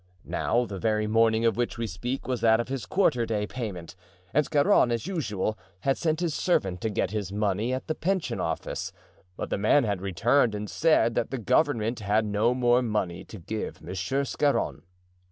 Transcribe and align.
Now, 0.25 0.65
the 0.65 0.79
very 0.79 1.05
morning 1.05 1.45
of 1.45 1.57
which 1.57 1.77
we 1.77 1.85
speak 1.85 2.27
was 2.27 2.41
that 2.41 2.59
of 2.59 2.69
his 2.69 2.87
quarter 2.87 3.23
day 3.23 3.45
payment, 3.45 3.95
and 4.33 4.43
Scarron, 4.43 4.91
as 4.91 5.05
usual, 5.05 5.59
had 5.81 5.95
sent 5.95 6.21
his 6.21 6.33
servant 6.33 6.81
to 6.81 6.89
get 6.89 7.11
his 7.11 7.31
money 7.31 7.71
at 7.71 7.85
the 7.85 7.93
pension 7.93 8.39
office, 8.39 8.91
but 9.37 9.51
the 9.51 9.59
man 9.59 9.83
had 9.83 10.01
returned 10.01 10.55
and 10.55 10.67
said 10.71 11.13
that 11.13 11.29
the 11.29 11.37
government 11.37 11.99
had 11.99 12.25
no 12.25 12.55
more 12.55 12.81
money 12.81 13.23
to 13.25 13.37
give 13.37 13.79
Monsieur 13.79 14.23
Scarron. 14.23 14.81